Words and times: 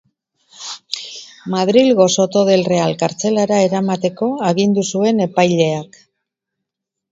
Madrilgo 1.55 2.07
Soto 2.13 2.43
del 2.47 2.65
Real 2.71 2.97
kartzelara 3.03 3.61
eramateko 3.67 4.33
agindu 4.51 4.89
zuen 4.95 5.25
epaileak. 5.29 6.05